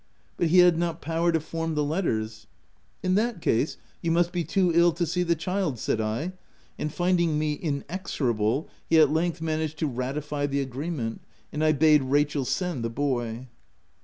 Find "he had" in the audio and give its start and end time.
0.47-0.79